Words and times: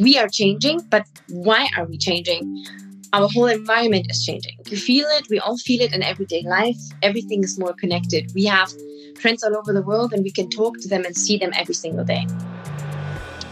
We 0.00 0.18
are 0.18 0.28
changing, 0.28 0.80
but 0.90 1.06
why 1.28 1.68
are 1.76 1.84
we 1.84 1.98
changing? 1.98 2.64
Our 3.12 3.28
whole 3.28 3.46
environment 3.46 4.06
is 4.10 4.24
changing. 4.24 4.56
You 4.66 4.76
feel 4.76 5.06
it, 5.08 5.26
we 5.28 5.38
all 5.38 5.58
feel 5.58 5.80
it 5.82 5.92
in 5.92 6.02
everyday 6.02 6.42
life. 6.42 6.78
Everything 7.02 7.44
is 7.44 7.58
more 7.58 7.74
connected. 7.74 8.32
We 8.34 8.44
have 8.46 8.72
friends 9.20 9.44
all 9.44 9.56
over 9.56 9.72
the 9.72 9.82
world 9.82 10.12
and 10.12 10.24
we 10.24 10.32
can 10.32 10.48
talk 10.48 10.78
to 10.80 10.88
them 10.88 11.04
and 11.04 11.16
see 11.16 11.36
them 11.36 11.52
every 11.54 11.74
single 11.74 12.04
day. 12.04 12.26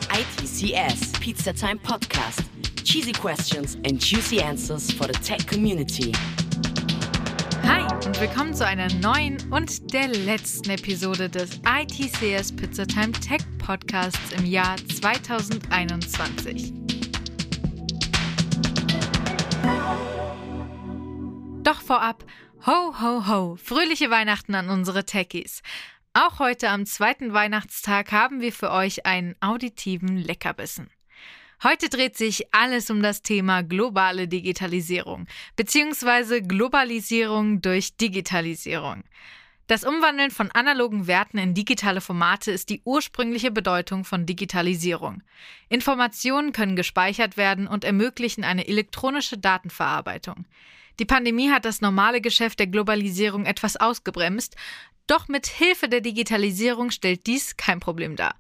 ITCS 0.09 1.21
Pizza 1.21 1.53
Time 1.53 1.79
Podcast. 1.79 2.45
Cheesy 2.85 3.13
questions 3.13 3.77
and 3.85 4.01
juicy 4.01 4.43
answers 4.43 4.91
for 4.91 5.07
the 5.07 5.13
tech 5.13 5.47
community. 5.47 6.13
Und 8.05 8.19
willkommen 8.19 8.55
zu 8.55 8.67
einer 8.67 8.91
neuen 8.95 9.37
und 9.53 9.93
der 9.93 10.09
letzten 10.09 10.71
Episode 10.71 11.29
des 11.29 11.61
ITCS 11.67 12.57
Pizza 12.57 12.87
Time 12.87 13.13
Tech 13.13 13.43
Podcasts 13.59 14.33
im 14.39 14.47
Jahr 14.47 14.77
2021. 14.79 16.73
Doch 21.63 21.83
vorab, 21.83 22.25
ho, 22.67 22.95
ho, 23.01 23.29
ho, 23.29 23.57
fröhliche 23.57 24.11
Weihnachten 24.11 24.55
an 24.55 24.71
unsere 24.71 25.05
Techies. 25.05 25.61
Auch 26.15 26.39
heute 26.39 26.71
am 26.71 26.87
zweiten 26.87 27.35
Weihnachtstag 27.35 28.13
haben 28.13 28.41
wir 28.41 28.55
für 28.55 28.71
euch 28.71 29.05
einen 29.05 29.37
auditiven 29.41 30.17
Leckerbissen. 30.17 30.89
Heute 31.63 31.91
dreht 31.91 32.17
sich 32.17 32.55
alles 32.55 32.89
um 32.89 33.03
das 33.03 33.21
Thema 33.21 33.63
globale 33.63 34.27
Digitalisierung 34.27 35.27
bzw. 35.57 36.41
Globalisierung 36.41 37.61
durch 37.61 37.99
Digitalisierung. 37.99 39.05
Das 39.67 39.85
Umwandeln 39.85 40.31
von 40.31 40.51
analogen 40.53 41.07
Werten 41.07 41.37
in 41.37 41.53
digitale 41.53 42.01
Formate 42.01 42.51
ist 42.51 42.71
die 42.71 42.81
ursprüngliche 42.87 43.51
Bedeutung 43.51 44.05
von 44.05 44.25
Digitalisierung. 44.25 45.23
Informationen 45.69 46.53
können 46.53 46.77
gespeichert 46.77 47.37
werden 47.37 47.67
und 47.67 47.85
ermöglichen 47.85 48.43
eine 48.43 48.67
elektronische 48.67 49.37
Datenverarbeitung. 49.37 50.47
Die 50.99 51.05
Pandemie 51.05 51.51
hat 51.51 51.67
das 51.67 51.83
normale 51.83 52.23
Geschäft 52.23 52.59
der 52.59 52.69
Globalisierung 52.69 53.45
etwas 53.45 53.77
ausgebremst, 53.77 54.57
doch 55.07 55.29
mit 55.29 55.47
Hilfe 55.47 55.91
der 55.91 56.01
Digitalisierung 56.01 56.91
stellt 56.91 57.27
dies 57.27 57.59
kein 57.59 57.81
Problem 57.81 58.17
dar. 58.17 58.35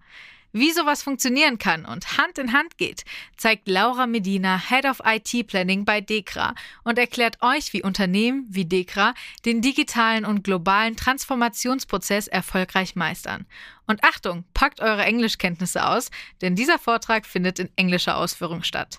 Wie 0.52 0.72
sowas 0.72 1.04
funktionieren 1.04 1.58
kann 1.58 1.84
und 1.84 2.18
Hand 2.18 2.36
in 2.36 2.52
Hand 2.52 2.76
geht, 2.76 3.04
zeigt 3.36 3.68
Laura 3.68 4.08
Medina, 4.08 4.58
Head 4.58 4.84
of 4.84 5.00
IT 5.04 5.46
Planning 5.46 5.84
bei 5.84 6.00
Dekra 6.00 6.56
und 6.82 6.98
erklärt 6.98 7.38
euch, 7.40 7.72
wie 7.72 7.84
Unternehmen 7.84 8.46
wie 8.50 8.64
Dekra 8.64 9.14
den 9.44 9.62
digitalen 9.62 10.24
und 10.24 10.42
globalen 10.42 10.96
Transformationsprozess 10.96 12.26
erfolgreich 12.26 12.96
meistern. 12.96 13.46
Und 13.86 14.02
Achtung, 14.02 14.42
packt 14.52 14.80
eure 14.80 15.04
Englischkenntnisse 15.04 15.86
aus, 15.86 16.10
denn 16.40 16.56
dieser 16.56 16.80
Vortrag 16.80 17.26
findet 17.26 17.60
in 17.60 17.70
englischer 17.76 18.16
Ausführung 18.16 18.64
statt. 18.64 18.98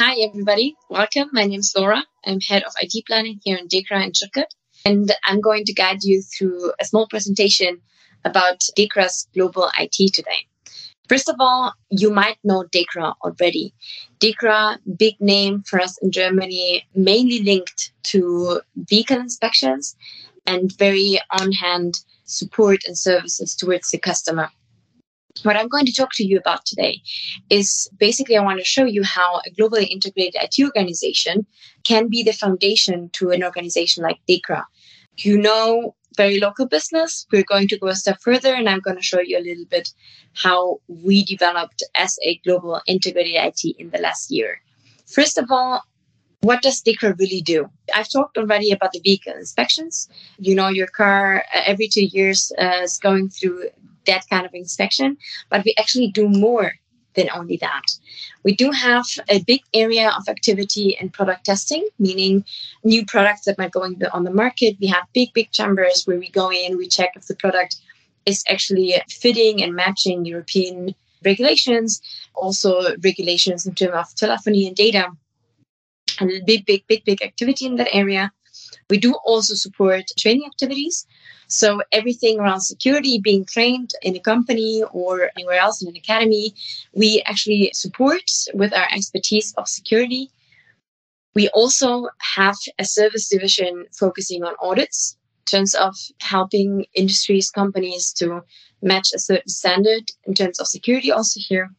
Hi 0.00 0.20
everybody, 0.20 0.74
welcome. 0.88 1.28
My 1.32 1.46
name 1.46 1.60
is 1.60 1.72
Laura. 1.76 2.02
I'm 2.24 2.40
Head 2.40 2.66
of 2.66 2.74
IT 2.80 3.06
Planning 3.06 3.38
here 3.44 3.56
in 3.56 3.68
Dekra 3.68 4.04
in 4.04 4.12
Stuttgart. 4.12 4.52
And 4.84 5.08
I'm 5.28 5.40
going 5.40 5.64
to 5.64 5.72
guide 5.72 6.02
you 6.02 6.22
through 6.22 6.72
a 6.80 6.84
small 6.84 7.06
presentation 7.06 7.82
about 8.26 8.60
Dekra's 8.76 9.28
global 9.32 9.70
IT 9.78 10.12
today. 10.12 10.46
First 11.08 11.28
of 11.28 11.36
all, 11.38 11.72
you 11.90 12.10
might 12.10 12.38
know 12.42 12.64
Dekra 12.74 13.14
already. 13.22 13.72
Dekra, 14.18 14.78
big 14.96 15.14
name 15.20 15.62
for 15.62 15.80
us 15.80 15.96
in 16.02 16.10
Germany, 16.10 16.84
mainly 16.94 17.42
linked 17.42 17.92
to 18.04 18.60
vehicle 18.76 19.18
inspections 19.18 19.94
and 20.46 20.76
very 20.76 21.20
on 21.30 21.52
hand 21.52 22.00
support 22.24 22.80
and 22.86 22.98
services 22.98 23.54
towards 23.54 23.90
the 23.90 23.98
customer. 23.98 24.50
What 25.42 25.56
I'm 25.56 25.68
going 25.68 25.86
to 25.86 25.92
talk 25.92 26.10
to 26.14 26.24
you 26.24 26.38
about 26.38 26.64
today 26.64 27.02
is 27.50 27.88
basically 27.98 28.36
I 28.36 28.42
want 28.42 28.58
to 28.58 28.64
show 28.64 28.84
you 28.84 29.04
how 29.04 29.40
a 29.46 29.50
globally 29.50 29.86
integrated 29.88 30.40
IT 30.42 30.64
organization 30.64 31.46
can 31.84 32.08
be 32.08 32.22
the 32.22 32.32
foundation 32.32 33.10
to 33.12 33.30
an 33.30 33.44
organization 33.44 34.02
like 34.02 34.18
Dekra. 34.28 34.64
You 35.18 35.38
know 35.38 35.94
very 36.16 36.40
local 36.40 36.66
business. 36.66 37.26
We're 37.32 37.44
going 37.44 37.68
to 37.68 37.78
go 37.78 37.88
a 37.88 37.94
step 37.94 38.20
further 38.20 38.54
and 38.54 38.68
I'm 38.68 38.80
going 38.80 38.96
to 38.96 39.02
show 39.02 39.20
you 39.20 39.38
a 39.38 39.46
little 39.48 39.64
bit 39.66 39.92
how 40.34 40.80
we 40.88 41.24
developed 41.24 41.82
as 41.94 42.18
a 42.24 42.36
global 42.44 42.80
integrated 42.86 43.34
IT 43.36 43.76
in 43.78 43.90
the 43.90 43.98
last 43.98 44.30
year. 44.30 44.60
First 45.06 45.38
of 45.38 45.50
all, 45.50 45.82
what 46.40 46.62
does 46.62 46.82
Dekra 46.82 47.18
really 47.18 47.40
do? 47.40 47.68
I've 47.94 48.10
talked 48.10 48.38
already 48.38 48.70
about 48.70 48.92
the 48.92 49.00
vehicle 49.00 49.32
inspections. 49.32 50.08
You 50.38 50.54
know, 50.54 50.68
your 50.68 50.86
car 50.86 51.44
uh, 51.54 51.62
every 51.64 51.88
two 51.88 52.04
years 52.04 52.52
uh, 52.58 52.80
is 52.82 52.98
going 52.98 53.30
through 53.30 53.70
that 54.06 54.28
kind 54.28 54.46
of 54.46 54.54
inspection, 54.54 55.16
but 55.50 55.64
we 55.64 55.74
actually 55.78 56.08
do 56.08 56.28
more 56.28 56.72
than 57.16 57.28
only 57.34 57.56
that. 57.56 57.82
We 58.44 58.54
do 58.54 58.70
have 58.70 59.06
a 59.28 59.42
big 59.42 59.62
area 59.74 60.10
of 60.16 60.28
activity 60.28 60.96
in 61.00 61.10
product 61.10 61.46
testing, 61.46 61.86
meaning 61.98 62.44
new 62.84 63.04
products 63.04 63.44
that 63.46 63.58
might 63.58 63.72
go 63.72 63.82
on 63.82 64.24
the 64.24 64.30
market. 64.30 64.76
We 64.80 64.86
have 64.88 65.04
big, 65.12 65.32
big 65.32 65.50
chambers 65.50 66.04
where 66.04 66.18
we 66.18 66.30
go 66.30 66.52
in, 66.52 66.76
we 66.76 66.86
check 66.86 67.12
if 67.16 67.26
the 67.26 67.34
product 67.34 67.76
is 68.26 68.44
actually 68.48 68.94
fitting 69.08 69.62
and 69.62 69.74
matching 69.74 70.24
European 70.24 70.94
regulations, 71.24 72.00
also 72.34 72.96
regulations 72.98 73.66
in 73.66 73.74
terms 73.74 73.94
of 73.94 74.14
telephony 74.14 74.66
and 74.66 74.76
data. 74.76 75.08
And 76.20 76.30
a 76.30 76.40
big, 76.44 76.64
big, 76.64 76.86
big, 76.86 77.04
big 77.04 77.22
activity 77.22 77.66
in 77.66 77.76
that 77.76 77.88
area. 77.92 78.32
We 78.90 78.98
do 78.98 79.14
also 79.24 79.54
support 79.54 80.04
training 80.18 80.46
activities. 80.46 81.06
So 81.48 81.82
everything 81.92 82.40
around 82.40 82.60
security, 82.60 83.20
being 83.22 83.44
trained 83.44 83.92
in 84.02 84.16
a 84.16 84.20
company 84.20 84.82
or 84.92 85.30
anywhere 85.36 85.58
else 85.58 85.82
in 85.82 85.88
an 85.88 85.96
academy, 85.96 86.54
we 86.92 87.22
actually 87.26 87.70
support 87.74 88.30
with 88.54 88.72
our 88.72 88.88
expertise 88.90 89.54
of 89.56 89.68
security. 89.68 90.30
We 91.34 91.48
also 91.50 92.08
have 92.36 92.56
a 92.78 92.84
service 92.84 93.28
division 93.28 93.84
focusing 93.98 94.42
on 94.42 94.54
audits 94.60 95.16
in 95.40 95.58
terms 95.58 95.74
of 95.74 95.94
helping 96.20 96.86
industries, 96.94 97.50
companies 97.50 98.12
to 98.14 98.42
match 98.82 99.08
a 99.14 99.18
certain 99.18 99.48
standard 99.48 100.10
in 100.24 100.34
terms 100.34 100.58
of 100.58 100.66
security 100.66 101.12
also 101.12 101.40
here. 101.48 101.70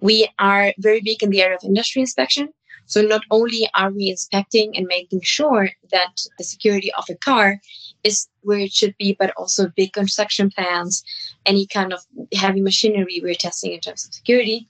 We 0.00 0.28
are 0.38 0.72
very 0.78 1.00
big 1.04 1.22
in 1.22 1.30
the 1.30 1.42
area 1.42 1.56
of 1.56 1.64
industry 1.64 2.00
inspection. 2.00 2.50
So 2.88 3.02
not 3.02 3.22
only 3.30 3.68
are 3.74 3.90
we 3.90 4.08
inspecting 4.08 4.74
and 4.76 4.86
making 4.86 5.20
sure 5.20 5.70
that 5.92 6.22
the 6.38 6.44
security 6.44 6.90
of 6.94 7.04
a 7.10 7.16
car 7.16 7.60
is 8.02 8.26
where 8.40 8.58
it 8.58 8.72
should 8.72 8.96
be, 8.98 9.14
but 9.18 9.30
also 9.36 9.68
big 9.76 9.92
construction 9.92 10.50
plans, 10.50 11.04
any 11.44 11.66
kind 11.66 11.92
of 11.92 12.00
heavy 12.32 12.62
machinery 12.62 13.20
we're 13.22 13.34
testing 13.34 13.72
in 13.72 13.80
terms 13.80 14.06
of 14.06 14.14
security. 14.14 14.68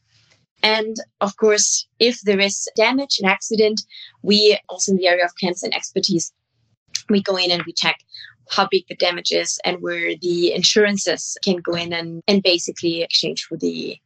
And 0.64 0.96
of 1.20 1.36
course, 1.36 1.86
if 2.00 2.20
there 2.22 2.40
is 2.40 2.68
damage, 2.74 3.20
an 3.20 3.28
accident, 3.28 3.82
we 4.22 4.58
also 4.68 4.90
in 4.92 4.98
the 4.98 5.06
area 5.06 5.24
of 5.24 5.38
cancer 5.40 5.66
and 5.66 5.74
expertise, 5.74 6.32
we 7.08 7.22
go 7.22 7.36
in 7.36 7.52
and 7.52 7.62
we 7.64 7.72
check 7.72 8.00
how 8.50 8.66
big 8.68 8.84
the 8.88 8.96
damage 8.96 9.30
is 9.30 9.60
and 9.64 9.80
where 9.80 10.16
the 10.16 10.52
insurances 10.52 11.38
can 11.44 11.58
go 11.58 11.74
in 11.74 11.92
and, 11.92 12.22
and 12.26 12.42
basically 12.42 13.02
exchange 13.02 13.44
for 13.44 13.56
the 13.56 13.96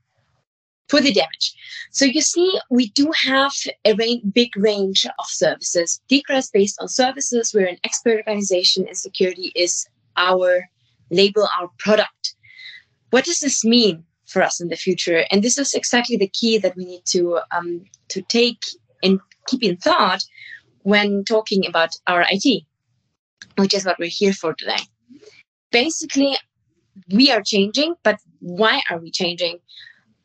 for 0.93 1.01
the 1.01 1.11
damage. 1.11 1.55
So 1.91 2.05
you 2.05 2.21
see, 2.21 2.61
we 2.69 2.91
do 2.91 3.11
have 3.25 3.53
a 3.87 3.95
big 4.35 4.51
range 4.59 5.07
of 5.07 5.27
services. 5.27 6.03
Dekra 6.11 6.37
is 6.37 6.51
based 6.51 6.77
on 6.83 6.89
services. 6.89 7.55
We're 7.55 7.73
an 7.75 7.79
expert 7.83 8.19
organization 8.19 8.87
and 8.87 8.95
security 8.95 9.53
is 9.57 9.87
our 10.19 10.69
label, 11.11 11.49
our 11.59 11.71
product. 11.79 12.35
What 13.09 13.25
does 13.25 13.41
this 13.41 13.65
mean 13.65 14.05
for 14.27 14.43
us 14.43 14.61
in 14.61 14.69
the 14.69 14.77
future? 14.77 15.25
And 15.31 15.43
this 15.43 15.57
is 15.57 15.73
exactly 15.73 16.19
the 16.19 16.29
key 16.41 16.59
that 16.59 16.77
we 16.77 16.85
need 16.85 17.07
to 17.07 17.41
um, 17.57 17.87
to 18.09 18.21
take 18.29 18.63
and 19.03 19.19
keep 19.47 19.63
in 19.63 19.79
thought 19.79 20.23
when 20.83 21.25
talking 21.25 21.65
about 21.67 21.97
our 22.07 22.27
IT, 22.29 22.65
which 23.57 23.73
is 23.73 23.87
what 23.87 23.99
we're 23.99 24.19
here 24.21 24.35
for 24.35 24.53
today. 24.53 24.83
Basically, 25.71 26.37
we 27.09 27.31
are 27.31 27.43
changing, 27.43 27.95
but 28.03 28.19
why 28.41 28.83
are 28.91 28.99
we 28.99 29.11
changing? 29.11 29.59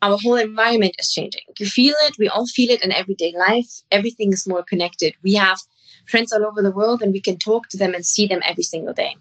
Our 0.02 0.16
whole 0.18 0.36
environment 0.36 0.94
is 0.98 1.10
changing. 1.10 1.42
You 1.58 1.66
feel 1.66 1.94
it, 2.06 2.16
we 2.18 2.28
all 2.28 2.46
feel 2.46 2.70
it 2.70 2.82
in 2.82 2.92
everyday 2.92 3.34
life. 3.36 3.82
Everything 3.90 4.32
is 4.32 4.46
more 4.46 4.62
connected. 4.62 5.14
We 5.22 5.34
have 5.34 5.58
friends 6.06 6.32
all 6.32 6.44
over 6.44 6.62
the 6.62 6.70
world 6.70 7.02
and 7.02 7.12
we 7.12 7.20
can 7.20 7.36
talk 7.36 7.68
to 7.68 7.76
them 7.76 7.94
and 7.94 8.04
see 8.04 8.26
them 8.26 8.40
every 8.44 8.62
single 8.62 8.94
day 8.94 9.16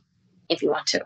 if 0.50 0.62
you 0.62 0.70
want 0.70 0.88
to. 0.88 1.06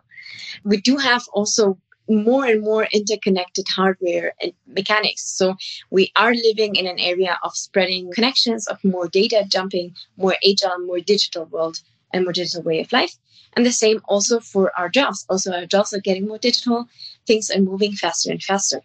We 0.64 0.82
do 0.82 0.98
have 0.98 1.24
also 1.34 1.78
more 2.10 2.46
and 2.46 2.62
more 2.62 2.88
interconnected 2.92 3.66
hardware 3.70 4.34
and 4.42 4.52
mechanics. 4.68 5.24
So 5.38 5.56
we 5.90 6.12
are 6.18 6.34
living 6.34 6.76
in 6.76 6.88
an 6.88 7.00
area 7.00 7.38
of 7.44 7.56
spreading 7.56 8.12
connections, 8.12 8.68
of 8.68 8.84
more 8.84 9.08
data 9.08 9.46
jumping, 9.48 9.96
more 10.18 10.36
agile, 10.48 10.80
more 10.86 11.00
digital 11.00 11.46
world 11.46 11.80
and 12.14 12.26
more 12.26 12.34
digital 12.34 12.64
way 12.64 12.82
of 12.82 12.92
life. 12.92 13.16
And 13.54 13.66
the 13.66 13.72
same 13.72 14.02
also 14.06 14.40
for 14.40 14.72
our 14.78 14.90
jobs. 14.90 15.26
Also, 15.30 15.54
our 15.54 15.66
jobs 15.66 15.94
are 15.94 16.00
getting 16.00 16.28
more 16.28 16.38
digital. 16.38 16.88
Things 17.28 17.50
are 17.50 17.62
moving 17.62 17.94
faster 17.94 18.32
and 18.32 18.42
faster. 18.42 18.82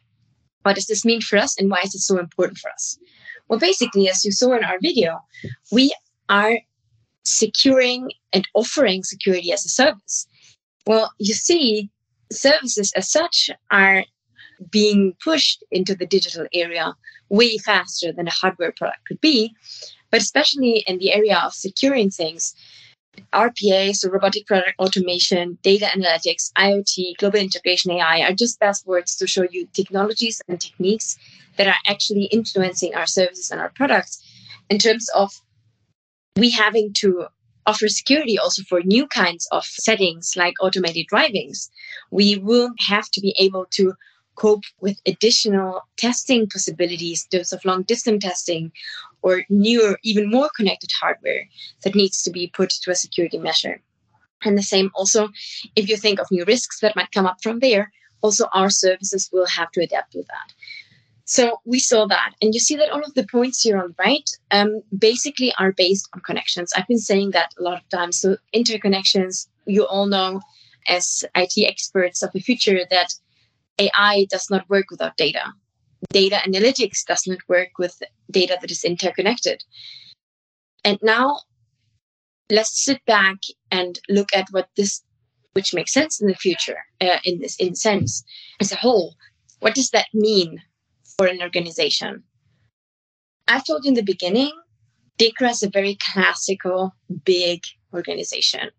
What 0.66 0.74
does 0.74 0.88
this 0.88 1.04
mean 1.04 1.20
for 1.20 1.38
us 1.38 1.56
and 1.56 1.70
why 1.70 1.78
is 1.84 1.94
it 1.94 2.00
so 2.00 2.18
important 2.18 2.58
for 2.58 2.72
us? 2.72 2.98
Well, 3.46 3.60
basically, 3.60 4.08
as 4.08 4.24
you 4.24 4.32
saw 4.32 4.52
in 4.56 4.64
our 4.64 4.80
video, 4.80 5.20
we 5.70 5.94
are 6.28 6.58
securing 7.22 8.10
and 8.32 8.48
offering 8.52 9.04
security 9.04 9.52
as 9.52 9.64
a 9.64 9.68
service. 9.68 10.26
Well, 10.84 11.12
you 11.20 11.34
see, 11.34 11.88
services 12.32 12.92
as 12.96 13.08
such 13.08 13.48
are 13.70 14.06
being 14.68 15.14
pushed 15.22 15.62
into 15.70 15.94
the 15.94 16.04
digital 16.04 16.48
area 16.52 16.94
way 17.28 17.58
faster 17.58 18.10
than 18.10 18.26
a 18.26 18.32
hardware 18.32 18.72
product 18.76 19.06
could 19.06 19.20
be. 19.20 19.54
But 20.10 20.20
especially 20.20 20.82
in 20.88 20.98
the 20.98 21.12
area 21.12 21.38
of 21.44 21.54
securing 21.54 22.10
things, 22.10 22.56
RPA, 23.32 23.94
so 23.94 24.10
robotic 24.10 24.46
product 24.46 24.78
automation, 24.78 25.58
data 25.62 25.86
analytics, 25.86 26.52
IoT, 26.54 27.16
global 27.18 27.38
integration 27.38 27.90
AI 27.92 28.20
are 28.22 28.32
just 28.32 28.60
buzzwords 28.60 29.16
to 29.18 29.26
show 29.26 29.46
you 29.50 29.66
technologies 29.72 30.40
and 30.48 30.60
techniques 30.60 31.18
that 31.56 31.66
are 31.66 31.76
actually 31.86 32.24
influencing 32.24 32.94
our 32.94 33.06
services 33.06 33.50
and 33.50 33.60
our 33.60 33.70
products 33.70 34.22
in 34.70 34.78
terms 34.78 35.08
of 35.14 35.32
we 36.36 36.50
having 36.50 36.92
to 36.94 37.26
offer 37.66 37.88
security 37.88 38.38
also 38.38 38.62
for 38.68 38.80
new 38.82 39.06
kinds 39.08 39.48
of 39.50 39.64
settings 39.64 40.34
like 40.36 40.54
automated 40.60 41.06
drivings. 41.08 41.70
We 42.10 42.36
will 42.36 42.70
have 42.88 43.10
to 43.10 43.20
be 43.20 43.34
able 43.38 43.66
to 43.72 43.94
cope 44.36 44.64
with 44.80 45.00
additional 45.06 45.82
testing 45.96 46.48
possibilities, 46.48 47.26
those 47.32 47.52
of 47.52 47.64
long 47.64 47.82
distance 47.82 48.22
testing 48.22 48.72
or 49.22 49.44
newer, 49.48 49.98
even 50.02 50.30
more 50.30 50.50
connected 50.56 50.90
hardware 51.00 51.48
that 51.82 51.94
needs 51.94 52.22
to 52.22 52.30
be 52.30 52.48
put 52.48 52.70
to 52.70 52.90
a 52.90 52.94
security 52.94 53.38
measure. 53.38 53.80
And 54.44 54.56
the 54.56 54.62
same 54.62 54.90
also, 54.94 55.28
if 55.74 55.88
you 55.88 55.96
think 55.96 56.20
of 56.20 56.30
new 56.30 56.44
risks 56.44 56.80
that 56.80 56.94
might 56.94 57.12
come 57.12 57.26
up 57.26 57.38
from 57.42 57.60
there, 57.60 57.90
also 58.20 58.46
our 58.52 58.70
services 58.70 59.28
will 59.32 59.46
have 59.46 59.70
to 59.72 59.82
adapt 59.82 60.14
with 60.14 60.26
that. 60.28 60.52
So 61.24 61.60
we 61.64 61.80
saw 61.80 62.06
that. 62.06 62.34
And 62.40 62.54
you 62.54 62.60
see 62.60 62.76
that 62.76 62.90
all 62.90 63.02
of 63.02 63.14
the 63.14 63.26
points 63.26 63.62
here 63.62 63.78
on 63.78 63.88
the 63.88 63.94
right 63.98 64.30
um, 64.52 64.82
basically 64.96 65.52
are 65.58 65.72
based 65.72 66.08
on 66.14 66.20
connections. 66.20 66.72
I've 66.72 66.86
been 66.86 66.98
saying 66.98 67.32
that 67.32 67.52
a 67.58 67.62
lot 67.62 67.82
of 67.82 67.88
times. 67.88 68.20
So 68.20 68.36
interconnections, 68.54 69.48
you 69.66 69.84
all 69.84 70.06
know 70.06 70.40
as 70.86 71.24
IT 71.34 71.54
experts 71.66 72.22
of 72.22 72.30
the 72.32 72.40
future 72.40 72.80
that 72.90 73.12
AI 73.78 74.26
does 74.30 74.48
not 74.50 74.68
work 74.68 74.86
without 74.90 75.16
data. 75.16 75.52
Data 76.12 76.36
analytics 76.46 77.04
does 77.06 77.26
not 77.26 77.38
work 77.48 77.70
with 77.78 78.02
data 78.30 78.56
that 78.60 78.70
is 78.70 78.84
interconnected. 78.84 79.62
And 80.84 80.98
now 81.02 81.40
let's 82.50 82.84
sit 82.84 83.04
back 83.06 83.36
and 83.70 83.98
look 84.08 84.28
at 84.32 84.46
what 84.50 84.68
this, 84.76 85.02
which 85.54 85.74
makes 85.74 85.92
sense 85.92 86.20
in 86.20 86.28
the 86.28 86.34
future, 86.34 86.78
uh, 87.00 87.18
in 87.24 87.40
this 87.40 87.56
in 87.56 87.74
sense 87.74 88.22
as 88.60 88.72
a 88.72 88.76
whole. 88.76 89.16
What 89.60 89.74
does 89.74 89.90
that 89.90 90.06
mean 90.12 90.62
for 91.16 91.26
an 91.26 91.42
organization? 91.42 92.22
I've 93.48 93.64
told 93.64 93.84
you 93.84 93.90
in 93.90 93.94
the 93.94 94.02
beginning, 94.02 94.52
DEKRA 95.18 95.50
is 95.50 95.62
a 95.62 95.70
very 95.70 95.96
classical, 95.96 96.94
big 97.24 97.62
organization. 97.94 98.70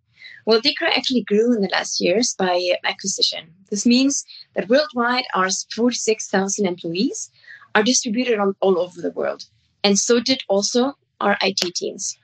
Well, 0.46 0.62
DEKRA 0.62 0.96
actually 0.96 1.24
grew 1.24 1.54
in 1.54 1.62
the 1.62 1.70
last 1.70 2.00
years 2.00 2.34
by 2.38 2.76
acquisition. 2.84 3.54
This 3.70 3.86
means 3.86 4.24
that 4.56 4.70
worldwide, 4.70 5.26
our 5.34 5.50
46,000 5.76 6.66
employees 6.66 7.30
are 7.76 7.84
distributed 7.84 8.40
all, 8.40 8.54
all 8.62 8.80
over 8.80 9.02
the 9.02 9.12
world. 9.12 9.44
And 9.84 10.00
so 10.00 10.20
did 10.20 10.42
also 10.48 10.94
our 11.20 11.38
IT 11.42 11.76
teams. 11.76 12.18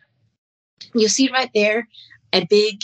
You 0.93 1.07
see 1.07 1.29
right 1.31 1.49
there 1.53 1.87
a 2.33 2.45
big 2.45 2.81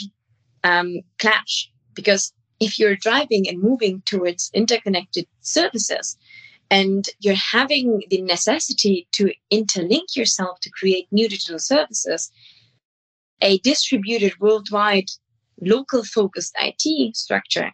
um, 0.64 1.00
clash 1.18 1.70
because 1.94 2.32
if 2.60 2.78
you're 2.78 2.96
driving 2.96 3.48
and 3.48 3.62
moving 3.62 4.02
towards 4.04 4.50
interconnected 4.54 5.26
services 5.40 6.16
and 6.70 7.06
you're 7.18 7.34
having 7.34 8.02
the 8.10 8.20
necessity 8.22 9.08
to 9.12 9.32
interlink 9.50 10.14
yourself 10.14 10.60
to 10.60 10.70
create 10.70 11.08
new 11.10 11.28
digital 11.28 11.58
services, 11.58 12.30
a 13.40 13.58
distributed 13.58 14.38
worldwide 14.40 15.10
local 15.60 16.04
focused 16.04 16.56
IT 16.60 17.16
structure 17.16 17.72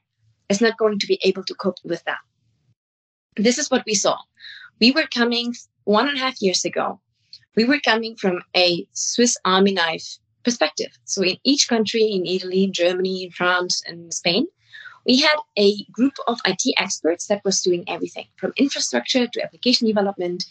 is 0.48 0.60
not 0.60 0.78
going 0.78 0.98
to 0.98 1.06
be 1.06 1.18
able 1.22 1.44
to 1.44 1.54
cope 1.54 1.78
with 1.84 2.02
that. 2.04 2.18
This 3.36 3.58
is 3.58 3.70
what 3.70 3.84
we 3.86 3.94
saw. 3.94 4.18
We 4.80 4.92
were 4.92 5.06
coming 5.12 5.54
one 5.84 6.08
and 6.08 6.16
a 6.16 6.20
half 6.20 6.40
years 6.40 6.64
ago. 6.64 7.00
We 7.54 7.64
were 7.64 7.80
coming 7.80 8.16
from 8.16 8.42
a 8.56 8.86
Swiss 8.92 9.36
Army 9.44 9.72
knife 9.72 10.18
perspective. 10.44 10.92
So 11.04 11.22
in 11.22 11.36
each 11.44 11.68
country, 11.68 12.04
in 12.04 12.26
Italy, 12.26 12.64
in 12.64 12.72
Germany, 12.72 13.24
in 13.24 13.30
France, 13.30 13.82
and 13.86 14.12
Spain, 14.12 14.46
we 15.06 15.20
had 15.20 15.36
a 15.56 15.84
group 15.92 16.14
of 16.26 16.38
IT 16.46 16.74
experts 16.78 17.26
that 17.26 17.44
was 17.44 17.60
doing 17.60 17.84
everything 17.88 18.26
from 18.36 18.52
infrastructure 18.56 19.26
to 19.26 19.42
application 19.42 19.86
development 19.86 20.44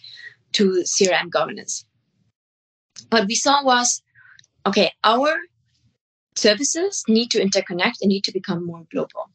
to 0.54 0.84
CRM 0.84 1.30
governance. 1.30 1.86
What 3.10 3.28
we 3.28 3.36
saw 3.36 3.64
was 3.64 4.02
okay, 4.66 4.92
our 5.04 5.36
services 6.36 7.04
need 7.08 7.32
to 7.32 7.40
interconnect 7.40 8.02
and 8.02 8.10
need 8.10 8.24
to 8.26 8.32
become 8.32 8.66
more 8.66 8.86
global. 8.92 9.30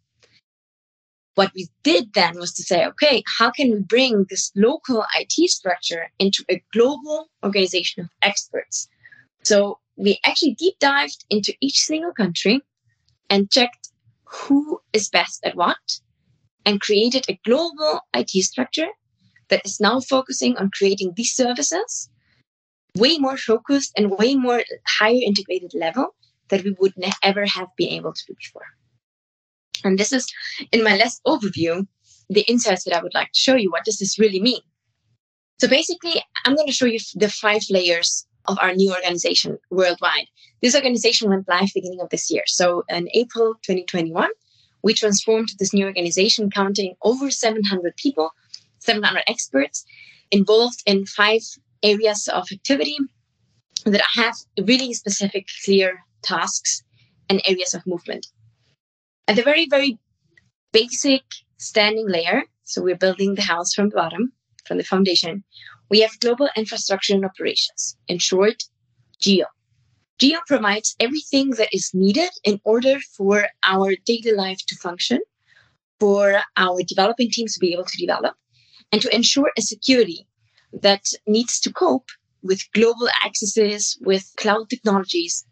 What 1.35 1.53
we 1.55 1.69
did 1.85 2.13
then 2.13 2.39
was 2.39 2.53
to 2.55 2.63
say, 2.63 2.85
okay, 2.85 3.23
how 3.39 3.51
can 3.51 3.71
we 3.71 3.81
bring 3.81 4.27
this 4.29 4.51
local 4.57 5.05
IT 5.19 5.51
structure 5.51 6.11
into 6.19 6.45
a 6.51 6.63
global 6.73 7.31
organization 7.43 8.05
of 8.05 8.11
experts? 8.21 8.89
So 9.43 9.79
we 9.97 10.19
actually 10.25 10.55
deep 10.55 10.79
dived 10.81 11.25
into 11.31 11.55
each 11.61 11.79
single 11.81 12.13
country 12.13 12.63
and 13.31 13.51
checked 13.51 13.89
who 14.25 14.81
is 14.93 15.09
best 15.09 15.41
at 15.45 15.57
what 15.57 16.01
and 16.67 16.81
created 16.81 17.25
a 17.29 17.41
global 17.45 18.01
IT 18.15 18.31
structure 18.45 18.89
that 19.49 19.65
is 19.65 19.81
now 19.81 20.01
focusing 20.01 20.57
on 20.59 20.71
creating 20.71 21.15
these 21.17 21.33
services 21.33 22.11
way 22.97 23.19
more 23.19 23.37
focused 23.37 23.93
and 23.97 24.11
way 24.11 24.35
more 24.35 24.63
higher 24.87 25.21
integrated 25.25 25.73
level 25.75 26.15
that 26.49 26.65
we 26.65 26.75
would 26.79 26.95
never 26.97 27.47
have 27.47 27.69
been 27.77 27.91
able 27.91 28.13
to 28.13 28.23
do 28.27 28.35
before. 28.35 28.67
And 29.85 29.99
this 29.99 30.13
is 30.13 30.27
in 30.73 30.85
my 30.85 30.97
last 30.97 31.21
overview, 31.27 31.87
the 32.29 32.43
insights 32.43 32.85
that 32.85 32.97
I 32.97 33.03
would 33.03 33.15
like 33.15 33.33
to 33.33 33.39
show 33.39 33.57
you. 33.57 33.71
What 33.71 33.85
does 33.85 33.99
this 33.99 34.19
really 34.19 34.41
mean? 34.41 34.61
So 35.61 35.69
basically, 35.69 36.23
I'm 36.45 36.55
going 36.55 36.67
to 36.67 36.73
show 36.73 36.87
you 36.87 36.99
the 37.15 37.29
five 37.29 37.63
layers 37.71 38.27
of 38.47 38.59
our 38.61 38.75
new 38.75 38.93
organization 38.95 39.59
worldwide. 39.71 40.27
This 40.63 40.75
organization 40.75 41.29
went 41.29 41.49
live 41.49 41.71
beginning 41.75 42.01
of 42.01 42.11
this 42.11 42.31
year. 42.31 42.43
So 42.47 42.85
in 42.89 43.09
April 43.15 43.55
2021, 43.63 44.29
we 44.83 44.95
transformed 44.95 45.51
this 45.59 45.75
new 45.75 45.85
organization 45.85 46.51
counting 46.51 46.95
over 47.03 47.31
700 47.31 47.97
people, 47.97 48.31
700 48.79 49.23
experts 49.27 49.85
involved 50.31 50.83
in 50.87 51.07
five 51.07 51.43
areas 51.83 52.29
of 52.29 52.47
activity 52.53 52.99
that 53.85 54.03
have 54.15 54.35
really 54.67 54.93
specific, 54.93 55.47
clear 55.65 56.05
tasks 56.23 56.83
and 57.29 57.41
areas 57.47 57.75
of 57.75 57.87
movement. 57.87 58.27
At 59.29 59.37
the 59.37 59.43
very, 59.43 59.67
very 59.69 59.99
basic 60.73 61.23
standing 61.59 62.09
layer, 62.09 62.43
so 62.65 62.83
we're 62.83 62.97
building 62.97 63.35
the 63.35 63.43
house 63.43 63.73
from 63.73 63.89
the 63.89 63.97
bottom, 63.97 64.33
from 64.67 64.79
the 64.79 64.85
foundation, 64.85 65.45
we 65.91 66.01
have 66.01 66.21
global 66.21 66.49
infrastructure 66.57 67.15
and 67.15 67.25
operations. 67.25 67.97
In 68.09 68.19
short, 68.19 68.63
GEO. 69.19 69.47
GEO 70.19 70.39
provides 70.47 70.95
everything 71.01 71.51
that 71.51 71.73
is 71.73 71.91
needed 71.95 72.31
in 72.45 72.61
order 72.65 72.99
for 73.17 73.47
our 73.65 73.95
daily 74.05 74.33
life 74.33 74.59
to 74.69 74.77
function, 74.77 75.21
for 75.99 76.41
our 76.57 76.83
developing 76.87 77.31
teams 77.31 77.55
to 77.55 77.61
be 77.61 77.73
able 77.73 77.85
to 77.85 77.99
develop, 77.99 78.35
and 78.93 79.01
to 79.03 79.15
ensure 79.15 79.51
a 79.57 79.63
security 79.63 80.27
that 80.73 81.07
needs 81.27 81.61
to 81.61 81.73
cope 81.73 82.09
with 82.43 82.71
global 82.73 83.09
accesses, 83.25 83.99
with 84.01 84.33
cloud 84.37 84.71
technologies, 84.71 85.45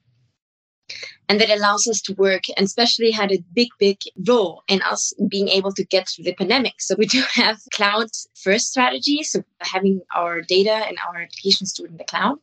and 1.29 1.41
that 1.41 1.51
allows 1.51 1.87
us 1.87 2.01
to 2.01 2.15
work 2.15 2.45
and 2.57 2.65
especially 2.65 3.11
had 3.11 3.31
a 3.31 3.45
big 3.53 3.69
big 3.79 3.99
role 4.27 4.63
in 4.69 4.81
us 4.83 5.13
being 5.29 5.49
able 5.49 5.73
to 5.73 5.85
get 5.85 6.09
through 6.09 6.25
the 6.25 6.35
pandemic. 6.35 6.81
So 6.81 6.95
we 6.97 7.07
do 7.07 7.23
have 7.33 7.59
cloud 7.73 8.09
first 8.35 8.69
strategy 8.69 9.23
so 9.23 9.43
having 9.61 10.01
our 10.17 10.41
data 10.41 10.73
and 10.73 10.97
our 11.07 11.23
applications 11.23 11.71
stored 11.71 11.91
in 11.91 11.99
the 11.99 12.05
cloud. 12.05 12.39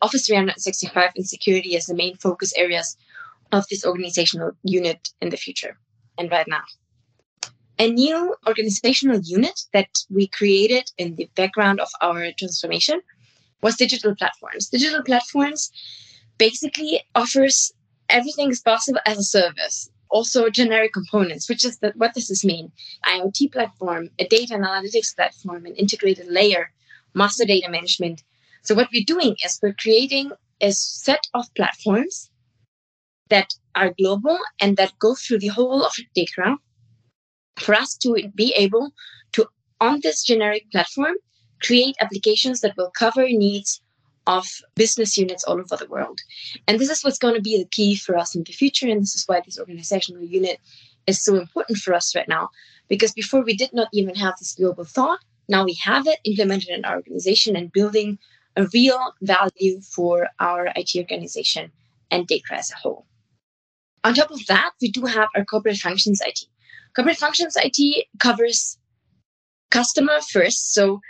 Office 0.00 0.26
365 0.26 1.12
and 1.16 1.26
security 1.26 1.76
as 1.76 1.86
the 1.86 1.94
main 1.94 2.16
focus 2.16 2.52
areas 2.56 2.96
of 3.52 3.66
this 3.68 3.84
organizational 3.84 4.52
unit 4.62 5.10
in 5.20 5.28
the 5.28 5.36
future 5.36 5.78
and 6.18 6.30
right 6.30 6.48
now 6.48 6.64
a 7.78 7.90
new 7.90 8.34
organizational 8.46 9.20
unit 9.20 9.60
that 9.72 9.88
we 10.10 10.26
created 10.28 10.90
in 10.98 11.16
the 11.16 11.28
background 11.34 11.80
of 11.80 11.88
our 12.00 12.30
transformation 12.38 13.00
was 13.62 13.76
digital 13.76 14.14
platforms. 14.14 14.68
Digital 14.68 15.02
platforms 15.02 15.70
basically 16.38 17.00
offers 17.14 17.72
everything 18.08 18.50
is 18.50 18.60
possible 18.60 19.00
as 19.06 19.18
a 19.18 19.22
service 19.22 19.90
also 20.10 20.48
generic 20.48 20.92
components 20.92 21.48
which 21.48 21.64
is 21.64 21.78
that 21.78 21.96
what 21.96 22.14
does 22.14 22.28
this 22.28 22.44
mean? 22.44 22.70
IoT 23.04 23.52
platform 23.52 24.10
a 24.18 24.26
data 24.26 24.54
analytics 24.54 25.14
platform 25.14 25.66
an 25.66 25.74
integrated 25.74 26.28
layer 26.28 26.70
master 27.14 27.44
data 27.44 27.68
management. 27.70 28.22
So 28.62 28.74
what 28.74 28.88
we're 28.92 29.04
doing 29.04 29.36
is 29.44 29.58
we're 29.62 29.74
creating 29.74 30.32
a 30.60 30.72
set 30.72 31.26
of 31.34 31.52
platforms 31.54 32.30
that 33.28 33.54
are 33.74 33.94
global 33.98 34.38
and 34.60 34.76
that 34.76 34.98
go 34.98 35.14
through 35.14 35.40
the 35.40 35.48
whole 35.48 35.84
of 35.84 35.92
DEKRA 36.16 36.56
for 37.58 37.74
us 37.74 37.96
to 37.96 38.16
be 38.34 38.52
able 38.56 38.92
to 39.32 39.46
on 39.80 40.00
this 40.02 40.22
generic 40.22 40.70
platform 40.70 41.14
create 41.62 41.96
applications 42.00 42.60
that 42.60 42.76
will 42.76 42.90
cover 42.90 43.26
needs 43.28 43.80
of 44.26 44.46
business 44.74 45.16
units 45.16 45.44
all 45.44 45.60
over 45.60 45.76
the 45.76 45.86
world. 45.88 46.20
And 46.66 46.78
this 46.78 46.90
is 46.90 47.02
what's 47.02 47.18
going 47.18 47.34
to 47.34 47.42
be 47.42 47.58
the 47.58 47.68
key 47.68 47.94
for 47.96 48.16
us 48.16 48.34
in 48.34 48.44
the 48.44 48.52
future. 48.52 48.88
And 48.88 49.02
this 49.02 49.14
is 49.14 49.24
why 49.26 49.40
this 49.40 49.58
organizational 49.58 50.22
unit 50.22 50.58
is 51.06 51.22
so 51.22 51.36
important 51.36 51.78
for 51.78 51.92
us 51.94 52.14
right 52.14 52.28
now 52.28 52.48
because 52.88 53.12
before 53.12 53.42
we 53.42 53.54
did 53.56 53.72
not 53.72 53.88
even 53.92 54.14
have 54.14 54.34
this 54.38 54.54
global 54.54 54.84
thought. 54.84 55.20
Now 55.48 55.64
we 55.64 55.74
have 55.74 56.06
it 56.06 56.20
implemented 56.24 56.70
in 56.70 56.84
our 56.86 56.96
organization 56.96 57.54
and 57.54 57.70
building 57.70 58.18
a 58.56 58.66
real 58.72 59.12
value 59.20 59.80
for 59.82 60.28
our 60.40 60.72
IT 60.74 60.92
organization 60.96 61.70
and 62.10 62.26
DEKRA 62.26 62.58
as 62.58 62.70
a 62.70 62.76
whole. 62.76 63.06
On 64.04 64.14
top 64.14 64.30
of 64.30 64.46
that, 64.46 64.72
we 64.80 64.90
do 64.90 65.04
have 65.04 65.28
our 65.34 65.44
corporate 65.44 65.76
functions 65.76 66.22
IT. 66.24 66.46
Corporate 66.94 67.16
functions 67.16 67.56
IT 67.56 68.06
covers 68.18 68.78
customer 69.70 70.20
first, 70.20 70.72
so 70.72 71.00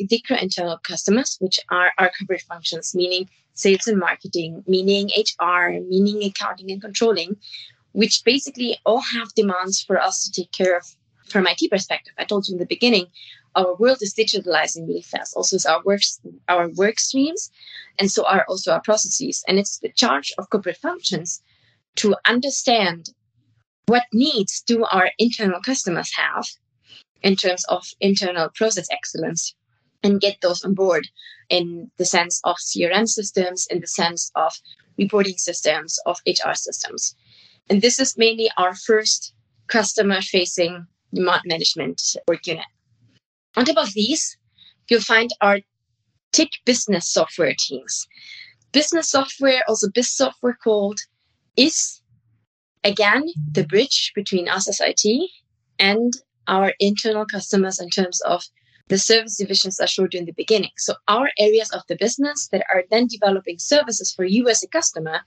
DEKRA 0.00 0.42
internal 0.42 0.78
customers, 0.78 1.36
which 1.40 1.60
are 1.70 1.92
our 1.98 2.10
corporate 2.18 2.42
functions, 2.42 2.94
meaning 2.94 3.28
sales 3.54 3.86
and 3.86 3.98
marketing, 3.98 4.64
meaning 4.66 5.10
HR, 5.16 5.70
meaning 5.88 6.24
accounting 6.24 6.70
and 6.70 6.80
controlling, 6.80 7.36
which 7.92 8.22
basically 8.24 8.78
all 8.84 9.00
have 9.00 9.34
demands 9.34 9.82
for 9.82 10.00
us 10.00 10.24
to 10.24 10.32
take 10.32 10.50
care 10.52 10.76
of 10.76 10.84
from 11.26 11.46
IT 11.46 11.70
perspective. 11.70 12.14
I 12.18 12.24
told 12.24 12.48
you 12.48 12.54
in 12.54 12.58
the 12.58 12.66
beginning, 12.66 13.06
our 13.54 13.74
world 13.76 13.98
is 14.00 14.14
digitalizing 14.14 14.88
really 14.88 15.02
fast. 15.02 15.36
Also, 15.36 15.56
it's 15.56 15.66
our 15.66 15.82
works, 15.84 16.20
our 16.48 16.68
work 16.70 16.98
streams, 16.98 17.50
and 17.98 18.10
so 18.10 18.26
are 18.26 18.44
also 18.48 18.72
our 18.72 18.80
processes. 18.80 19.44
And 19.46 19.58
it's 19.58 19.78
the 19.78 19.90
charge 19.90 20.32
of 20.38 20.50
corporate 20.50 20.76
functions 20.76 21.40
to 21.96 22.16
understand 22.26 23.10
what 23.86 24.04
needs 24.12 24.62
do 24.62 24.84
our 24.84 25.10
internal 25.18 25.60
customers 25.60 26.10
have 26.16 26.46
in 27.22 27.36
terms 27.36 27.64
of 27.68 27.84
internal 28.00 28.48
process 28.54 28.86
excellence 28.90 29.54
and 30.02 30.20
get 30.20 30.40
those 30.40 30.64
on 30.64 30.74
board 30.74 31.08
in 31.48 31.90
the 31.96 32.04
sense 32.04 32.40
of 32.44 32.56
CRM 32.56 33.08
systems, 33.08 33.66
in 33.70 33.80
the 33.80 33.86
sense 33.86 34.30
of 34.34 34.52
reporting 34.98 35.36
systems, 35.36 35.98
of 36.06 36.18
HR 36.26 36.54
systems. 36.54 37.14
And 37.70 37.80
this 37.80 37.98
is 37.98 38.18
mainly 38.18 38.50
our 38.58 38.74
first 38.74 39.32
customer 39.66 40.20
facing 40.20 40.86
demand 41.12 41.42
management 41.46 42.00
work 42.28 42.46
unit. 42.46 42.66
On 43.56 43.64
top 43.64 43.78
of 43.78 43.94
these, 43.94 44.36
you'll 44.88 45.00
find 45.00 45.30
our 45.40 45.60
TIC 46.32 46.50
business 46.64 47.08
software 47.08 47.54
teams. 47.58 48.06
Business 48.72 49.10
software, 49.10 49.62
also 49.68 49.88
BIS 49.94 50.14
software 50.14 50.58
called, 50.62 50.98
is 51.56 52.02
again 52.84 53.24
the 53.50 53.66
bridge 53.66 54.12
between 54.14 54.48
us 54.48 54.68
as 54.68 54.80
IT 54.80 55.30
and 55.78 56.12
our 56.46 56.74
internal 56.78 57.24
customers 57.26 57.80
in 57.80 57.88
terms 57.90 58.20
of 58.22 58.44
the 58.88 58.98
service 58.98 59.38
divisions 59.38 59.80
I 59.80 59.86
showed 59.86 60.12
you 60.12 60.20
in 60.20 60.26
the 60.26 60.32
beginning. 60.32 60.70
So 60.76 60.94
our 61.08 61.30
areas 61.38 61.70
of 61.70 61.82
the 61.88 61.96
business 61.96 62.48
that 62.52 62.64
are 62.72 62.84
then 62.90 63.06
developing 63.06 63.58
services 63.58 64.12
for 64.12 64.24
you 64.24 64.48
as 64.48 64.62
a 64.62 64.68
customer, 64.68 65.20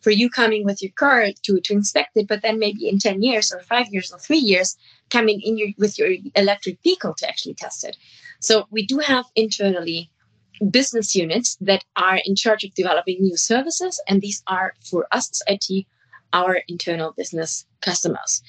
for 0.00 0.10
you 0.10 0.30
coming 0.30 0.64
with 0.64 0.82
your 0.82 0.92
car 0.92 1.26
to, 1.42 1.60
to 1.60 1.72
inspect 1.72 2.16
it, 2.16 2.26
but 2.26 2.42
then 2.42 2.58
maybe 2.58 2.88
in 2.88 2.98
10 2.98 3.22
years 3.22 3.52
or 3.52 3.60
five 3.60 3.86
years 3.92 4.10
or 4.12 4.18
three 4.18 4.38
years, 4.38 4.76
coming 5.10 5.40
in 5.42 5.58
your, 5.58 5.68
with 5.78 5.98
your 5.98 6.08
electric 6.34 6.82
vehicle 6.82 7.14
to 7.18 7.28
actually 7.28 7.54
test 7.54 7.84
it. 7.84 7.96
So 8.40 8.66
we 8.70 8.86
do 8.86 8.98
have 8.98 9.26
internally 9.36 10.10
business 10.70 11.14
units 11.14 11.56
that 11.60 11.84
are 11.96 12.20
in 12.24 12.34
charge 12.34 12.64
of 12.64 12.74
developing 12.74 13.20
new 13.20 13.36
services, 13.36 14.00
and 14.08 14.22
these 14.22 14.42
are 14.46 14.74
for 14.90 15.06
us 15.12 15.30
as 15.30 15.42
IT 15.46 15.86
our 16.32 16.60
internal 16.68 17.12
business 17.12 17.66
customers. 17.80 18.42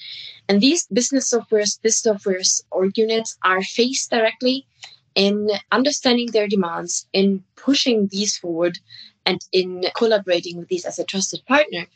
And 0.48 0.60
these 0.60 0.86
business 0.86 1.32
softwares, 1.32 1.80
this 1.82 2.00
softwares 2.02 2.62
or 2.70 2.90
units 2.94 3.36
are 3.42 3.62
faced 3.62 4.10
directly 4.10 4.66
in 5.14 5.50
understanding 5.72 6.30
their 6.32 6.48
demands, 6.48 7.06
in 7.12 7.44
pushing 7.56 8.08
these 8.08 8.36
forward, 8.36 8.78
and 9.26 9.40
in 9.52 9.84
collaborating 9.96 10.58
with 10.58 10.68
these 10.68 10.84
as 10.84 10.98
a 10.98 11.04
trusted 11.04 11.44
partner 11.46 11.86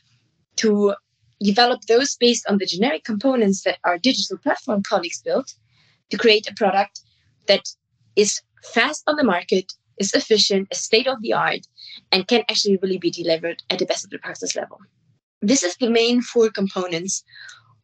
to 0.56 0.94
develop 1.40 1.82
those 1.82 2.16
based 2.16 2.48
on 2.48 2.58
the 2.58 2.66
generic 2.66 3.04
components 3.04 3.62
that 3.62 3.78
our 3.84 3.98
digital 3.98 4.38
platform 4.38 4.82
colleagues 4.82 5.22
built 5.22 5.54
to 6.10 6.16
create 6.16 6.48
a 6.50 6.54
product 6.54 7.00
that 7.46 7.68
is 8.16 8.40
fast 8.62 9.04
on 9.06 9.16
the 9.16 9.24
market, 9.24 9.72
is 9.98 10.14
efficient, 10.14 10.68
is 10.70 10.78
state 10.78 11.06
of 11.06 11.20
the 11.22 11.32
art, 11.32 11.66
and 12.10 12.26
can 12.26 12.42
actually 12.48 12.78
really 12.82 12.98
be 12.98 13.10
delivered 13.10 13.62
at 13.70 13.78
the 13.78 13.86
best 13.86 14.04
of 14.04 14.10
the 14.10 14.18
practice 14.18 14.56
level. 14.56 14.80
This 15.40 15.62
is 15.62 15.76
the 15.76 15.90
main 15.90 16.20
four 16.20 16.50
components 16.50 17.24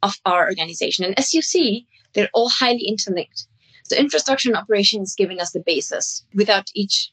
of 0.02 0.14
our 0.24 0.46
organization. 0.46 1.04
And 1.04 1.18
as 1.18 1.32
you 1.32 1.42
see, 1.42 1.86
they're 2.12 2.30
all 2.34 2.48
highly 2.48 2.86
interlinked. 2.86 3.46
So 3.84 3.96
infrastructure 3.96 4.48
and 4.48 4.56
operations 4.56 5.14
giving 5.14 5.40
us 5.40 5.52
the 5.52 5.60
basis. 5.60 6.24
Without 6.34 6.70
each, 6.74 7.12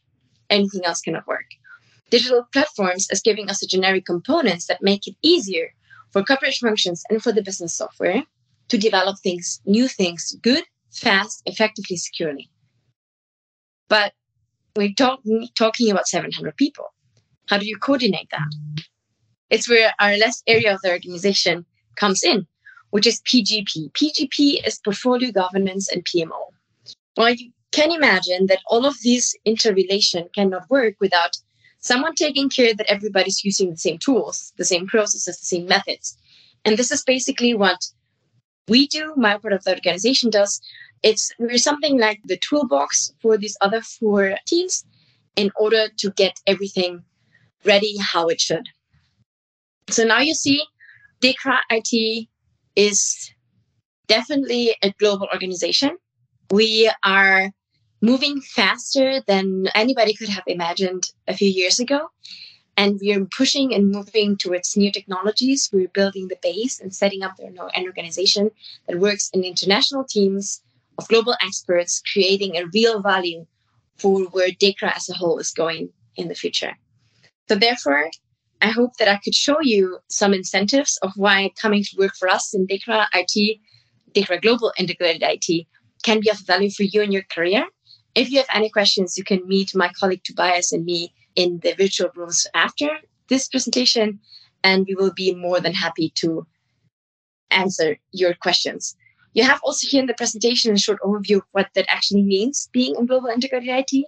anything 0.49 0.85
else 0.85 1.01
cannot 1.01 1.27
work. 1.27 1.45
Digital 2.09 2.45
platforms 2.51 3.07
is 3.11 3.21
giving 3.21 3.49
us 3.49 3.59
the 3.59 3.67
generic 3.67 4.05
components 4.05 4.67
that 4.67 4.81
make 4.81 5.07
it 5.07 5.15
easier 5.21 5.73
for 6.11 6.23
corporate 6.23 6.55
functions 6.55 7.03
and 7.09 7.21
for 7.21 7.31
the 7.31 7.41
business 7.41 7.73
software 7.73 8.23
to 8.67 8.77
develop 8.77 9.17
things, 9.19 9.61
new 9.65 9.87
things, 9.87 10.35
good, 10.41 10.63
fast, 10.91 11.41
effectively, 11.45 11.97
securely. 11.97 12.49
But 13.87 14.13
we're 14.75 14.93
talk- 14.93 15.23
talking 15.55 15.91
about 15.91 16.07
700 16.07 16.55
people. 16.55 16.93
How 17.47 17.57
do 17.57 17.65
you 17.65 17.77
coordinate 17.77 18.29
that? 18.31 18.83
It's 19.51 19.69
where 19.69 19.93
our 19.99 20.17
last 20.17 20.43
area 20.47 20.73
of 20.73 20.81
the 20.81 20.91
organization 20.91 21.65
comes 21.97 22.23
in, 22.23 22.47
which 22.91 23.05
is 23.05 23.21
PGP. 23.21 23.91
PGP 23.91 24.65
is 24.65 24.79
portfolio 24.79 25.29
governance 25.31 25.91
and 25.91 26.05
PMO. 26.05 26.41
Well, 27.17 27.33
you 27.33 27.51
can 27.73 27.91
imagine 27.91 28.47
that 28.47 28.61
all 28.67 28.85
of 28.85 28.95
these 29.01 29.35
interrelation 29.43 30.29
cannot 30.33 30.69
work 30.69 30.95
without 31.01 31.35
someone 31.79 32.15
taking 32.15 32.49
care 32.49 32.73
that 32.73 32.89
everybody's 32.89 33.43
using 33.43 33.71
the 33.71 33.77
same 33.77 33.97
tools, 33.97 34.53
the 34.57 34.63
same 34.63 34.87
processes, 34.87 35.37
the 35.39 35.45
same 35.45 35.65
methods. 35.65 36.17
And 36.63 36.77
this 36.77 36.91
is 36.91 37.03
basically 37.03 37.53
what 37.53 37.79
we 38.69 38.87
do, 38.87 39.13
my 39.17 39.37
part 39.37 39.53
of 39.53 39.65
the 39.65 39.71
organization 39.71 40.29
does. 40.29 40.61
It's 41.03 41.29
we're 41.39 41.57
something 41.57 41.99
like 41.99 42.21
the 42.23 42.37
toolbox 42.37 43.11
for 43.21 43.37
these 43.37 43.57
other 43.59 43.81
four 43.81 44.37
teams 44.47 44.85
in 45.35 45.51
order 45.59 45.89
to 45.97 46.11
get 46.11 46.39
everything 46.47 47.03
ready 47.65 47.97
how 47.97 48.27
it 48.27 48.39
should. 48.39 48.69
So 49.91 50.05
now 50.05 50.19
you 50.19 50.33
see 50.33 50.63
DEKRA 51.21 51.59
IT 51.69 52.27
is 52.77 53.31
definitely 54.07 54.75
a 54.81 54.91
global 54.99 55.27
organization. 55.33 55.97
We 56.49 56.89
are 57.03 57.51
moving 58.01 58.39
faster 58.41 59.21
than 59.27 59.67
anybody 59.75 60.13
could 60.13 60.29
have 60.29 60.43
imagined 60.47 61.03
a 61.27 61.35
few 61.35 61.49
years 61.49 61.79
ago. 61.79 62.07
And 62.77 62.99
we 63.01 63.13
are 63.13 63.25
pushing 63.37 63.73
and 63.73 63.91
moving 63.91 64.37
towards 64.37 64.77
new 64.77 64.91
technologies. 64.93 65.69
We're 65.73 65.89
building 65.89 66.29
the 66.29 66.39
base 66.41 66.79
and 66.79 66.95
setting 66.95 67.21
up 67.21 67.37
an 67.39 67.59
organization 67.59 68.49
that 68.87 68.97
works 68.97 69.29
in 69.33 69.43
international 69.43 70.05
teams 70.05 70.61
of 70.97 71.07
global 71.09 71.35
experts, 71.43 72.01
creating 72.13 72.55
a 72.55 72.65
real 72.73 73.01
value 73.01 73.45
for 73.97 74.21
where 74.31 74.51
DEKRA 74.51 74.95
as 74.95 75.09
a 75.09 75.13
whole 75.13 75.37
is 75.37 75.51
going 75.51 75.89
in 76.15 76.29
the 76.29 76.35
future. 76.35 76.77
So 77.49 77.55
therefore, 77.55 78.09
I 78.61 78.69
hope 78.69 78.95
that 78.97 79.07
I 79.07 79.17
could 79.23 79.33
show 79.33 79.59
you 79.61 79.99
some 80.07 80.33
incentives 80.33 80.97
of 81.01 81.11
why 81.15 81.51
coming 81.59 81.83
to 81.83 81.97
work 81.97 82.15
for 82.17 82.29
us 82.29 82.53
in 82.53 82.67
DEKRA 82.67 83.07
IT, 83.13 83.59
DEKRA 84.13 84.41
Global 84.41 84.71
Integrated 84.77 85.23
IT, 85.23 85.67
can 86.03 86.19
be 86.19 86.29
of 86.29 86.39
value 86.45 86.69
for 86.69 86.83
you 86.83 87.01
in 87.01 87.11
your 87.11 87.23
career. 87.23 87.65
If 88.13 88.29
you 88.29 88.37
have 88.37 88.47
any 88.53 88.69
questions, 88.69 89.17
you 89.17 89.23
can 89.23 89.47
meet 89.47 89.75
my 89.75 89.89
colleague 89.99 90.23
Tobias 90.23 90.71
and 90.71 90.85
me 90.85 91.13
in 91.35 91.59
the 91.63 91.73
virtual 91.73 92.09
rooms 92.15 92.45
after 92.53 92.89
this 93.29 93.47
presentation, 93.47 94.19
and 94.63 94.85
we 94.87 94.95
will 94.95 95.13
be 95.13 95.33
more 95.33 95.59
than 95.59 95.73
happy 95.73 96.11
to 96.15 96.45
answer 97.49 97.97
your 98.11 98.33
questions. 98.35 98.95
You 99.33 99.43
have 99.43 99.61
also 99.63 99.87
here 99.87 100.01
in 100.01 100.07
the 100.07 100.13
presentation 100.13 100.73
a 100.73 100.77
short 100.77 100.99
overview 101.01 101.37
of 101.37 101.43
what 101.51 101.69
that 101.73 101.85
actually 101.89 102.23
means 102.23 102.69
being 102.73 102.95
in 102.97 103.05
global 103.05 103.29
integrated 103.29 103.69
IT. 103.69 104.05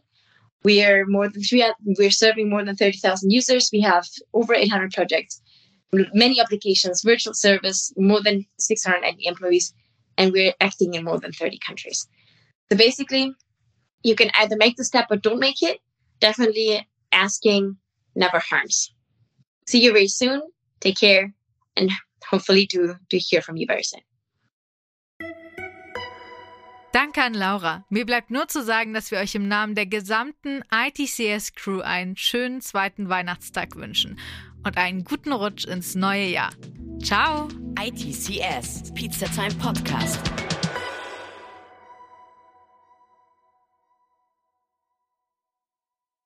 We 0.64 0.84
are 0.84 1.06
more 1.06 1.28
than 1.28 1.44
three. 1.44 1.66
We're 2.00 2.12
serving 2.12 2.50
more 2.50 2.64
than 2.64 2.76
thirty 2.76 2.98
thousand 2.98 3.32
users. 3.32 3.70
We 3.72 3.82
have 3.82 4.08
over 4.34 4.54
eight 4.54 4.72
hundred 4.72 4.94
projects, 4.94 5.42
many 6.14 6.40
applications, 6.40 7.02
virtual 7.04 7.34
service, 7.34 7.92
more 7.98 8.22
than 8.22 8.46
six 8.60 8.84
hundred 8.84 9.02
ninety 9.02 9.26
employees, 9.26 9.74
and 10.18 10.32
we're 10.32 10.54
acting 10.62 10.94
in 10.94 11.04
more 11.04 11.20
than 11.20 11.34
thirty 11.34 11.60
countries. 11.66 12.08
So 12.72 12.78
basically, 12.78 13.34
you 14.04 14.16
can 14.16 14.32
either 14.40 14.56
make 14.56 14.78
the 14.78 14.86
step 14.86 15.08
or 15.10 15.18
don't 15.18 15.40
make 15.40 15.62
it. 15.62 15.80
Definitely 16.20 16.88
asking 17.12 17.78
never 18.16 18.40
harms. 18.40 18.94
See 19.68 19.84
you 19.84 19.92
very 19.92 20.08
soon. 20.08 20.42
Take 20.80 20.98
care, 20.98 21.34
and 21.76 21.92
hopefully 22.26 22.68
to 22.68 22.96
to 23.10 23.18
hear 23.18 23.42
from 23.42 23.58
you 23.58 23.66
very 23.68 23.84
soon. 23.84 24.02
Danke 26.94 27.24
an 27.24 27.34
Laura. 27.34 27.86
Mir 27.90 28.06
bleibt 28.06 28.30
nur 28.30 28.48
zu 28.48 28.64
sagen, 28.64 28.94
dass 28.94 29.10
wir 29.10 29.18
euch 29.18 29.34
im 29.34 29.48
Namen 29.48 29.74
der 29.74 29.88
gesamten 29.88 30.62
ITCS-Crew 30.72 31.82
einen 31.82 32.16
schönen 32.16 32.62
zweiten 32.62 33.10
Weihnachtstag 33.10 33.76
wünschen 33.76 34.20
und 34.64 34.78
einen 34.78 35.04
guten 35.04 35.32
Rutsch 35.32 35.66
ins 35.66 35.96
neue 35.96 36.28
Jahr. 36.28 36.52
Ciao! 37.02 37.48
ITCS, 37.84 38.94
Pizza 38.94 39.26
Time 39.26 39.56
Podcast. 39.56 40.20